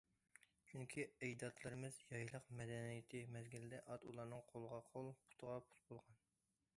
[0.69, 6.19] چۈنكى ئەجدادلىرىمىز يايلاق مەدەنىيىتى مەزگىلىدە ئات ئۇلارنىڭ قولىغا قول، پۇتىغا پۇت بولغان.